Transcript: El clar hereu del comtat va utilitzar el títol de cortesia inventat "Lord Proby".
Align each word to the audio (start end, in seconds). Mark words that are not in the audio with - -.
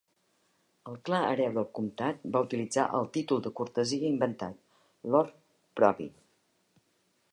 El 0.91 0.95
clar 1.09 1.19
hereu 1.33 1.51
del 1.57 1.67
comtat 1.79 2.25
va 2.37 2.41
utilitzar 2.47 2.87
el 3.01 3.05
títol 3.17 3.43
de 3.49 3.53
cortesia 3.61 4.09
inventat 4.09 4.59
"Lord 5.17 5.37
Proby". 5.81 6.09